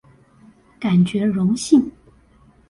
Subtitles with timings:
[0.79, 1.91] 感覺榮幸